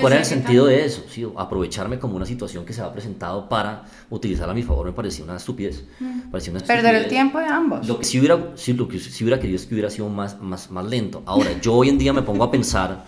[0.00, 1.04] ¿Cuál era el sentido de eso?
[1.08, 1.26] ¿Sí?
[1.36, 5.22] Aprovecharme como una situación que se ha presentado para utilizarla a mi favor me parecía
[5.22, 5.84] una estupidez.
[6.30, 7.86] Parecía una Perder el tiempo de ambos.
[7.86, 10.40] Lo que sí hubiera, sí, lo que sí hubiera querido es que hubiera sido más,
[10.40, 11.22] más, más lento.
[11.26, 13.04] Ahora, yo hoy en día me pongo a pensar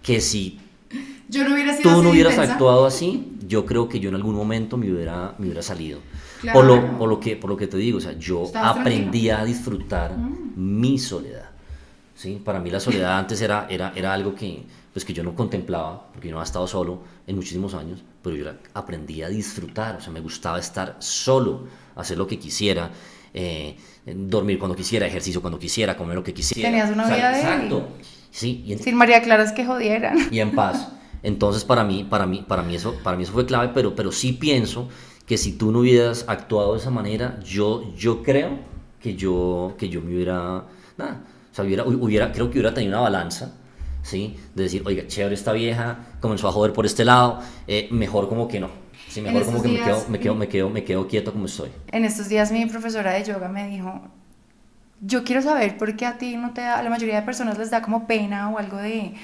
[0.00, 0.60] que si
[1.28, 4.36] yo no hubiera sido tú no hubieras actuado así, yo creo que yo en algún
[4.36, 5.98] momento me hubiera, me hubiera salido.
[6.52, 9.44] Por, lo, por, lo que, por lo que te digo, o sea, yo aprendí a
[9.44, 10.16] disfrutar
[10.54, 11.45] mi soledad.
[12.16, 12.40] ¿Sí?
[12.44, 16.08] Para mí la soledad antes era, era, era algo que, pues, que yo no contemplaba,
[16.12, 20.00] porque yo no había estado solo en muchísimos años, pero yo aprendí a disfrutar, o
[20.00, 22.90] sea, me gustaba estar solo, hacer lo que quisiera,
[23.32, 23.76] eh,
[24.06, 26.68] dormir cuando quisiera, ejercicio cuando quisiera, comer lo que quisiera.
[26.68, 27.88] Tenías una vida de Exacto.
[28.30, 30.18] Sí, y Sin María Clara es que jodieran.
[30.30, 30.88] Y en paz.
[31.22, 34.12] Entonces para mí, para mí, para mí eso, para mí eso fue clave, pero, pero
[34.12, 34.88] sí pienso
[35.26, 38.58] que si tú no hubieras actuado de esa manera, yo, yo creo
[39.00, 40.64] que yo, que yo me hubiera,
[40.96, 41.22] nada,
[41.56, 43.54] sea, hubiera, hubiera, creo que hubiera tenido una balanza,
[44.02, 44.36] ¿sí?
[44.54, 48.46] De decir, oiga, chévere esta vieja, comenzó a joder por este lado, eh, mejor como
[48.46, 48.68] que no.
[49.08, 51.70] Sí, mejor como que me, quedo, me, quedo, me, quedo, me quedo quieto como estoy.
[51.88, 54.02] En estos días mi profesora de yoga me dijo,
[55.00, 57.56] yo quiero saber por qué a ti no te da, a la mayoría de personas
[57.56, 59.14] les da como pena o algo de,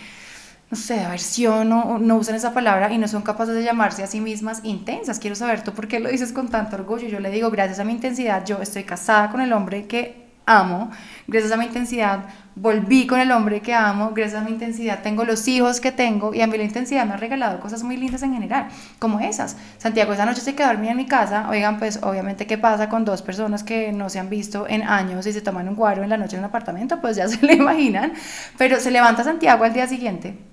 [0.70, 4.06] no sé, aversión o no usan esa palabra y no son capaces de llamarse a
[4.06, 5.18] sí mismas intensas.
[5.18, 7.08] Quiero saber tú por qué lo dices con tanto orgullo.
[7.08, 10.90] Yo le digo, gracias a mi intensidad, yo estoy casada con el hombre que amo,
[11.26, 12.24] gracias a mi intensidad
[12.54, 16.34] volví con el hombre que amo, gracias a mi intensidad tengo los hijos que tengo
[16.34, 19.56] y a mí la intensidad me ha regalado cosas muy lindas en general, como esas.
[19.78, 23.04] Santiago esa noche se quedó dormida en mi casa, oigan, pues obviamente qué pasa con
[23.04, 26.10] dos personas que no se han visto en años y se toman un guaro en
[26.10, 28.12] la noche en un apartamento, pues ya se lo imaginan,
[28.58, 30.51] pero se levanta Santiago al día siguiente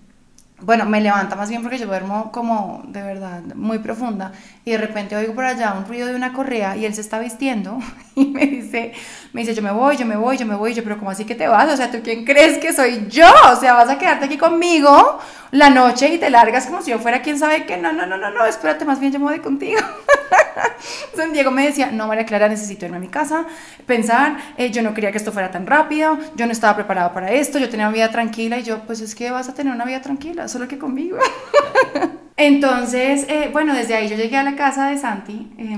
[0.61, 4.31] bueno, me levanta más bien porque yo duermo como de verdad muy profunda
[4.65, 7.19] y de repente oigo por allá un ruido de una correa y él se está
[7.19, 7.79] vistiendo
[8.15, 8.93] y me dice,
[9.33, 11.25] me dice, yo me voy, yo me voy, yo me voy, yo, pero ¿cómo así
[11.25, 11.71] que te vas?
[11.71, 13.27] O sea, ¿tú quién crees que soy yo?
[13.51, 15.19] O sea, vas a quedarte aquí conmigo
[15.51, 18.17] la noche y te largas como si yo fuera quien sabe que no, no, no,
[18.17, 19.79] no, no, espérate, más bien yo me contigo.
[21.05, 23.45] Entonces Diego me decía, no, María Clara, necesito irme a mi casa,
[23.85, 27.31] pensar, eh, yo no quería que esto fuera tan rápido, yo no estaba preparado para
[27.31, 29.85] esto, yo tenía una vida tranquila y yo, pues es que vas a tener una
[29.85, 31.17] vida tranquila, solo que conmigo.
[32.37, 35.51] Entonces, eh, bueno, desde ahí yo llegué a la casa de Santi.
[35.57, 35.77] Eh,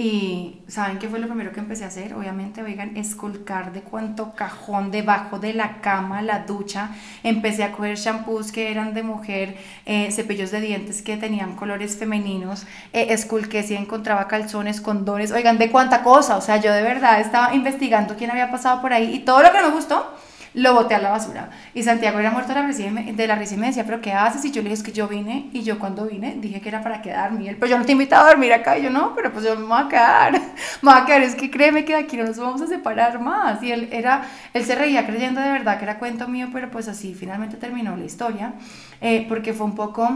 [0.00, 2.14] Y ¿saben qué fue lo primero que empecé a hacer?
[2.14, 6.90] Obviamente, oigan, esculcar de cuánto cajón debajo de la cama, la ducha.
[7.24, 9.56] Empecé a coger shampoos que eran de mujer,
[9.86, 12.64] eh, cepillos de dientes que tenían colores femeninos.
[12.92, 15.32] Eh, esculqué si encontraba calzones, condones.
[15.32, 16.36] Oigan, de cuánta cosa.
[16.36, 19.50] O sea, yo de verdad estaba investigando quién había pasado por ahí y todo lo
[19.50, 20.14] que me gustó
[20.54, 21.50] lo boté a la basura.
[21.74, 24.44] Y Santiago era muerto de la, me, de la y me decía, pero ¿qué haces?
[24.44, 26.82] Y yo le dije, es que yo vine y yo cuando vine dije que era
[26.82, 27.44] para quedarme.
[27.44, 28.78] Y él, pero yo no te invitado a dormir acá.
[28.78, 30.32] Y yo, no, pero pues yo me voy a quedar.
[30.82, 33.62] Me voy a quedar, es que créeme que aquí no nos vamos a separar más.
[33.62, 34.22] Y él, era,
[34.54, 37.96] él se reía creyendo de verdad que era cuento mío, pero pues así finalmente terminó
[37.96, 38.54] la historia.
[39.00, 40.08] Eh, porque fue un poco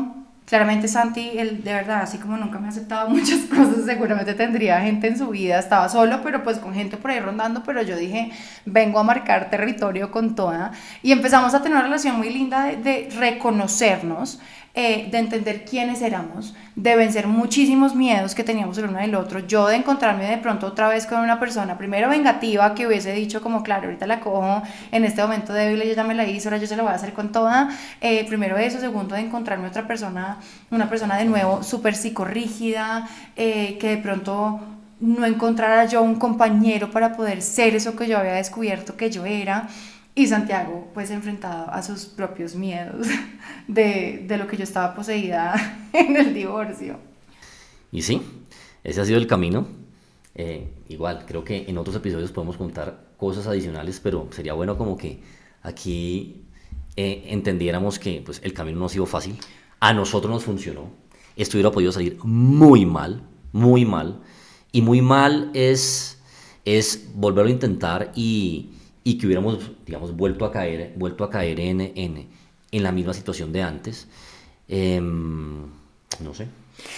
[0.45, 4.81] Claramente Santi, él de verdad, así como nunca me ha aceptado muchas cosas, seguramente tendría
[4.81, 7.97] gente en su vida, estaba solo, pero pues con gente por ahí rondando, pero yo
[7.97, 8.33] dije,
[8.67, 10.73] vengo a marcar territorio con toda.
[11.03, 14.41] Y empezamos a tener una relación muy linda de, de reconocernos,
[14.75, 19.41] eh, de entender quiénes éramos, de vencer muchísimos miedos que teníamos el uno del otro,
[19.41, 23.43] yo de encontrarme de pronto otra vez con una persona, primero vengativa, que hubiese dicho
[23.43, 26.57] como, claro, ahorita la cojo, en este momento débil, ella ya me la hizo, ahora
[26.57, 27.69] yo se la voy a hacer con toda,
[28.01, 30.39] eh, primero eso, segundo de encontrarme otra persona,
[30.71, 34.61] una persona de nuevo súper psicorrígida, eh, que de pronto
[35.01, 39.27] no encontrara yo un compañero para poder ser eso que yo había descubierto que yo
[39.27, 39.69] era.
[40.15, 43.07] Y Santiago, pues enfrentado a sus propios miedos
[43.69, 45.55] de, de, lo que yo estaba poseída
[45.93, 46.99] en el divorcio.
[47.91, 48.21] Y sí,
[48.85, 49.67] ese ha sido el camino.
[50.35, 54.97] Eh, igual, creo que en otros episodios podemos contar cosas adicionales, pero sería bueno como
[54.97, 55.21] que
[55.63, 56.45] aquí
[56.97, 59.39] eh, entendiéramos que pues, el camino no ha sido fácil.
[59.81, 60.91] A nosotros nos funcionó.
[61.37, 63.23] Esto hubiera podido salir muy mal,
[63.53, 64.21] muy mal.
[64.73, 66.21] Y muy mal es,
[66.65, 68.72] es volverlo a intentar y
[69.05, 72.29] y que hubiéramos, digamos, vuelto a caer, vuelto a caer en, en,
[72.71, 74.09] en la misma situación de antes.
[74.69, 75.63] Em,
[76.21, 76.47] no sé.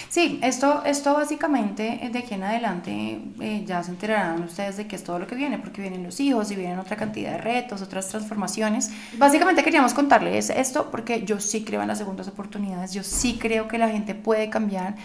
[0.09, 4.87] Sí, esto, esto básicamente eh, de aquí en adelante eh, ya se enterarán ustedes de
[4.87, 7.37] que es todo lo que viene, porque vienen los hijos y vienen otra cantidad de
[7.39, 8.91] retos, otras transformaciones.
[9.17, 13.67] Básicamente queríamos contarles esto porque yo sí creo en las segundas oportunidades, yo sí creo
[13.67, 14.95] que la gente puede cambiar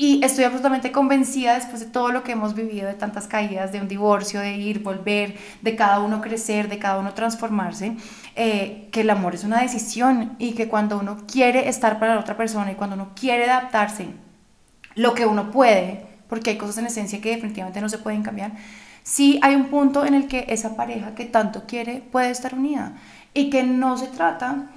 [0.00, 3.80] y estoy absolutamente convencida después de todo lo que hemos vivido, de tantas caídas, de
[3.80, 7.96] un divorcio, de ir, volver, de cada uno crecer, de cada uno transformarse,
[8.36, 12.20] eh, que el amor es una decisión y que cuando uno quiere estar para la
[12.20, 14.06] otra persona y cuando uno quiere adaptarse,
[14.94, 18.52] lo que uno puede, porque hay cosas en esencia que definitivamente no se pueden cambiar,
[19.02, 22.92] sí hay un punto en el que esa pareja que tanto quiere puede estar unida
[23.34, 24.70] y que no se trata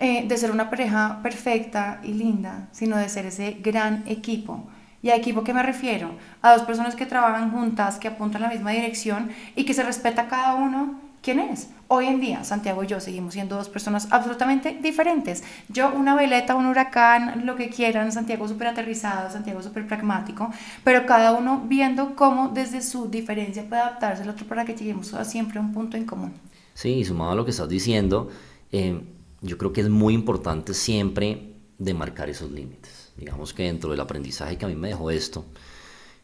[0.00, 4.68] eh, de ser una pareja perfecta y linda, sino de ser ese gran equipo.
[5.02, 6.10] ¿Y a equipo que me refiero?
[6.42, 9.82] A dos personas que trabajan juntas, que apuntan en la misma dirección y que se
[9.82, 11.68] respeta cada uno quién es.
[11.88, 15.42] Hoy en día, Santiago y yo seguimos siendo dos personas absolutamente diferentes.
[15.68, 20.50] Yo una veleta, un huracán, lo que quieran, Santiago súper aterrizado, Santiago súper pragmático,
[20.84, 25.14] pero cada uno viendo cómo desde su diferencia puede adaptarse al otro para que lleguemos
[25.14, 26.32] a siempre a un punto en común.
[26.74, 28.28] Sí, sumado a lo que estás diciendo,
[28.70, 29.00] eh,
[29.40, 33.12] yo creo que es muy importante siempre demarcar esos límites.
[33.16, 35.44] Digamos que dentro del aprendizaje que a mí me dejó esto,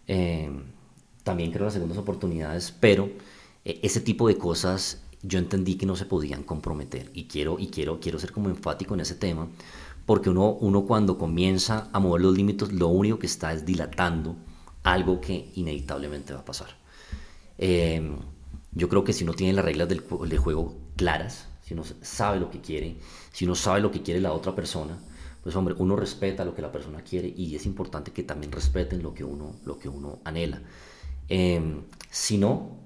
[0.06, 0.50] eh,
[1.22, 3.10] también creo las segundas oportunidades, pero
[3.64, 7.68] eh, ese tipo de cosas yo entendí que no se podían comprometer y quiero, y
[7.68, 9.48] quiero, quiero ser como enfático en ese tema,
[10.06, 14.36] porque uno, uno cuando comienza a mover los límites, lo único que está es dilatando
[14.82, 16.76] algo que inevitablemente va a pasar.
[17.56, 18.14] Eh,
[18.72, 22.38] yo creo que si uno tiene las reglas del, del juego claras, si uno sabe
[22.38, 22.96] lo que quiere,
[23.32, 24.98] si uno sabe lo que quiere la otra persona,
[25.42, 29.02] pues hombre, uno respeta lo que la persona quiere y es importante que también respeten
[29.02, 30.60] lo que uno, lo que uno anhela.
[31.28, 32.76] Em, si no,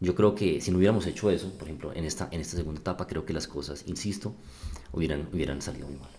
[0.00, 2.80] yo creo que si no hubiéramos hecho eso, por ejemplo, en esta, en esta segunda
[2.80, 4.34] etapa, creo que las cosas, insisto,
[4.92, 6.10] hubieran, hubieran salido muy mal.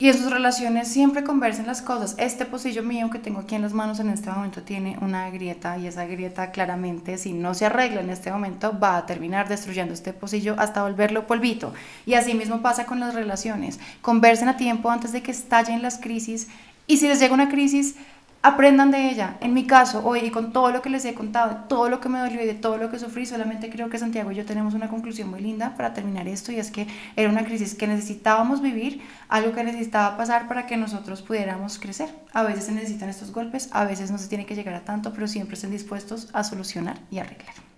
[0.00, 2.14] Y en sus relaciones siempre conversen las cosas.
[2.16, 5.76] Este pocillo mío que tengo aquí en las manos en este momento tiene una grieta
[5.76, 9.92] y esa grieta claramente si no se arregla en este momento va a terminar destruyendo
[9.92, 11.74] este pocillo hasta volverlo polvito.
[12.06, 13.78] Y así mismo pasa con las relaciones.
[14.00, 16.48] Conversen a tiempo antes de que estallen las crisis
[16.86, 17.96] y si les llega una crisis
[18.42, 19.36] aprendan de ella.
[19.40, 22.00] En mi caso, hoy, y con todo lo que les he contado, de todo lo
[22.00, 24.46] que me dolió y de todo lo que sufrí, solamente creo que Santiago y yo
[24.46, 27.86] tenemos una conclusión muy linda para terminar esto, y es que era una crisis que
[27.86, 32.08] necesitábamos vivir, algo que necesitaba pasar para que nosotros pudiéramos crecer.
[32.32, 35.12] A veces se necesitan estos golpes, a veces no se tiene que llegar a tanto,
[35.12, 37.69] pero siempre estén dispuestos a solucionar y arreglar.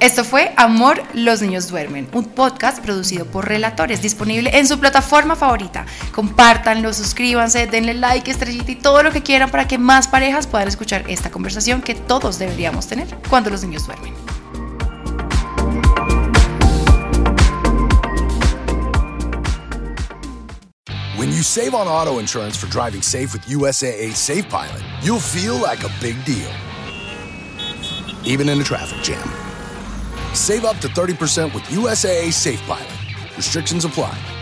[0.00, 5.36] Esto fue Amor, los niños duermen, un podcast producido por Relatores, disponible en su plataforma
[5.36, 5.84] favorita.
[6.14, 10.68] Compártanlo, suscríbanse, denle like, estrellita y todo lo que quieran para que más parejas puedan
[10.68, 14.14] escuchar esta conversación que todos deberíamos tener cuando los niños duermen.
[21.18, 25.60] When you save on auto insurance for driving safe with USAA Safe Pilot, you'll feel
[25.60, 26.50] like a big deal,
[28.24, 29.49] even in a traffic jam.
[30.34, 32.88] Save up to 30% with USAA Safe Pilot.
[33.36, 34.39] Restrictions apply.